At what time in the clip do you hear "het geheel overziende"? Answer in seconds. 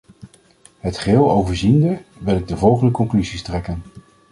0.79-2.01